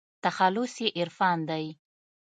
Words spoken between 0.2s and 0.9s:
تخلص يې